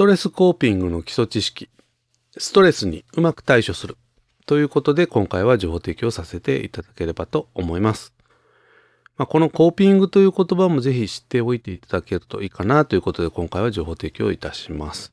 [0.00, 1.68] ストレスコーピングの基礎知識、
[2.38, 3.98] ストレスにうまく対処する
[4.46, 8.14] ということで今回は情報提供させていただければと思います。
[9.18, 15.12] まあ、このコーピングという言葉もぜひ知っておいていただけるといいかなということで今回は情報提供いたします。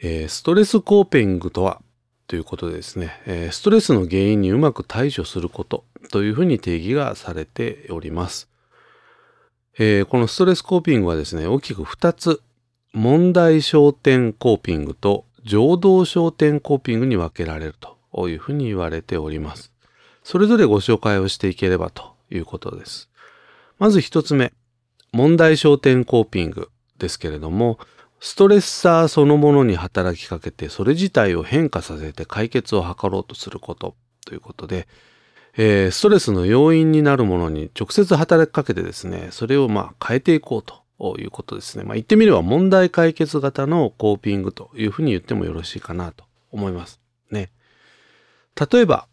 [0.00, 1.82] えー、ストレスコーピングとは？
[2.26, 8.48] ということでですね、えー、ストレスの原因にうまく対処することというふうに定義がされております。
[9.78, 12.40] えー、このストレスコーピングはですね、大きく2つ、
[12.92, 17.74] 問題焦点コーピングと情動焦点コーピングに分けられる
[18.12, 19.72] というふうに言われております。
[20.22, 23.08] それぞれご紹介をしていければということです。
[23.78, 24.52] まず1つ目、
[25.12, 27.78] 問題焦点コーピングですけれども、
[28.20, 34.86] ストレッサーそのものに働きかけてそれ自体を変化させて解決を図ろうとすることということで、
[35.56, 40.82] えー、ストレスの要因になるものに直接働きかけてですねそれをまあ変えていこうと
[41.18, 41.84] いうことですね。
[41.84, 47.00] まあ、言ってみれば問題解決型のコーピングというふうに言ってもよろしいかなと思います。
[47.30, 47.50] ね。
[48.70, 49.06] 例えば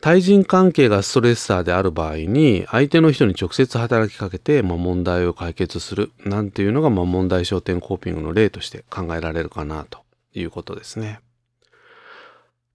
[0.00, 10.00] 対人関係がストレッサーである場合に相手の人に直接働きかけて、ま、問題を解決するなんていうのが、ま、問題焦点コーピングの例として考えられるかなと
[10.34, 11.20] いうことですね。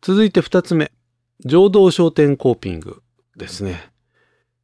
[0.02, 0.92] 続いて2つ目
[1.46, 3.02] 情動焦点コーピング
[3.36, 3.91] ですね。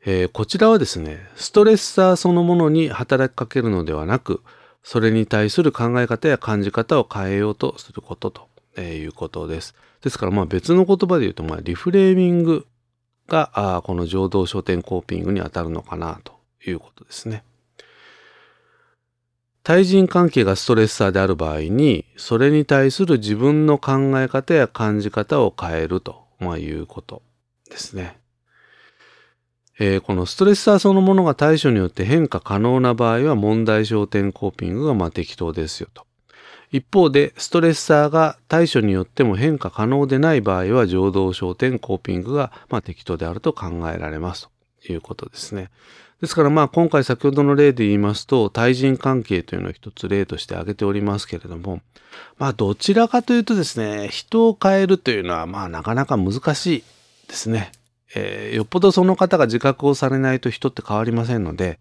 [0.06, 4.42] えー、こちらはですねストレッサーそのものに働きかけるのではなく
[4.84, 9.75] それに対する考え方や感じ方を変えようとすることということです。
[10.02, 12.66] ですからまあ別の言葉で言うとまあリフレーミング
[13.28, 16.34] があこの情動焦点コーピングにあたるのかなと
[16.66, 17.44] いうことですね。
[19.64, 27.22] 対人関係がストレッサーである場合にそれに対する自分の考え方や感じ方を変えると、まあ、いうこと
[27.70, 28.18] ですね。
[29.80, 36.06] えー、このストレッサーそのものが対処によって変化可能な場合は問題焦点コーピングがま適当ですよと。
[36.72, 44.50] 一方で、ストレッサーが対処によっても変化可能でない場合は、情動焦点コーピングが、ま、適当であると考えられます
[44.85, 45.69] ということですね。
[46.19, 51.81] ですから今回先ほどの例で言いますと対人関係というのを一つ例として挙げておりますけれども
[52.40, 56.84] まあどちらかというとですね人を変えるというのはまあなかなか難しい
[57.28, 57.72] ですね。
[58.16, 61.79] えー、よっぽどその方が自覚をされないと人って変わりませんので、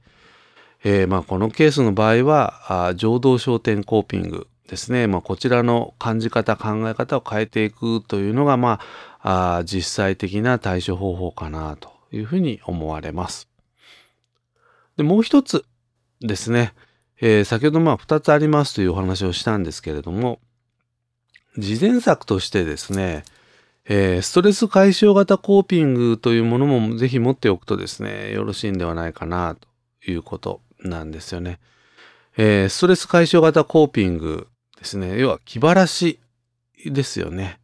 [0.84, 8.80] えー、まあこのケースの場合はあ情動焦点コーピングですね、まあ、こちらの感じ方考え方を変えていくというのが、ま
[9.20, 13.48] あ、あ実際的な対処方法かなというふうに思われます。
[14.96, 15.64] でもう一つ
[16.20, 16.72] ですね、
[17.20, 20.40] えー、先ほどまあ2つありますというお話をしたんですけれども
[21.58, 23.24] 事前策としてですね、
[23.88, 31.58] えー、ストレス解消型コーピングというものもぜひ持っておくとですねよろしいんではないかなということなんですよね。
[32.36, 34.48] えー、ストレス解消型コーピング
[34.78, 35.18] ですね。
[35.18, 36.18] 要は気晴らし
[36.84, 37.58] ですよね。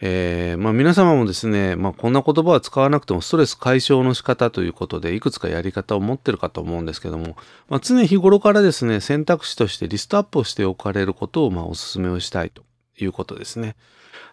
[0.00, 7.36] えー、まあ皆様もですね、まあこんな言葉は使わなくてもストレス解消の仕方ということでいくつかやり方を持ってるかと思うんですけども、
[7.68, 12.62] まあ、常日頃からですね、選択肢としてリストアップをしておかれることをまお勧めをしたいと
[12.98, 13.76] いうことですね。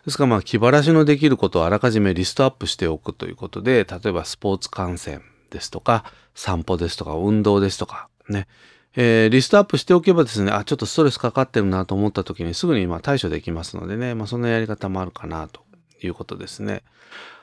[0.06, 6.06] ですからまあ気晴らしのできることをあらかじめリストアップしておくということで、例えばスポーツ観戦ですとか、
[6.36, 8.48] 散歩ですとか、運動ですとか、ね、
[8.96, 15.62] えー、リストアップしておけばですね、あ、ちょっとストレスかかってるなと思った時にすぐにま対処できますのでね、まあ、そんなやり方もあるかなと
[16.02, 16.84] いうことですね。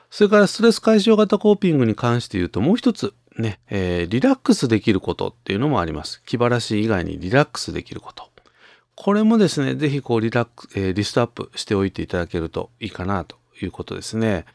[0.09, 6.23] それからストレス解消型コーピングに関して言うともう一つね、えー、リラックスできることっていうのもあります。
[6.25, 8.29] 気晴らし以外にリラックスできること。
[8.97, 14.45] これもですね、ぜひこうリラック、えー、リストアップしておいていただけるといいかなということですね。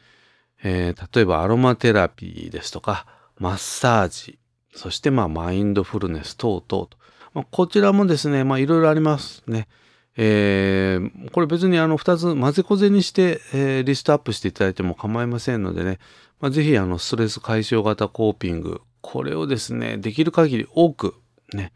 [0.61, 3.07] えー、例えばアロマテラピーですとか、
[3.39, 4.37] マッサージ、
[4.75, 6.89] そしてまあマインドフルネス等々と、
[7.33, 9.69] まあ、こちらもですね、まあいろいろありますね。
[10.17, 15.99] えー、これ別にあの2つ混ぜこぜにして、えー、リストアップしていただいても構いませんのでね、
[16.41, 21.15] まあ、ぜひあのストレス解消型コーピング、これをですね、できる限り多く
[21.53, 21.71] ね、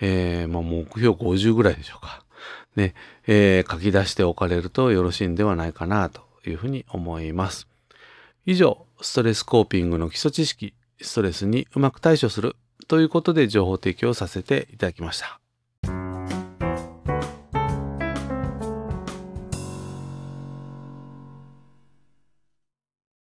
[0.00, 2.24] えー、まあ、目標50ぐらいでしょうか。
[2.76, 2.94] ね、
[3.26, 7.68] えー、書き出しておかれるとよろしいんではないかなというふうに思います。
[8.46, 12.56] 以上、ストレスコーピングの基礎知識ストレスにうまく対処する
[12.88, 15.40] ということで情報提供させていただきました。